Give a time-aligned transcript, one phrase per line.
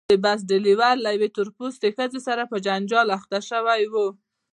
[0.09, 3.81] د بس ډریور له یوې تور پوستې ښځې سره په جنجال اخته شوی.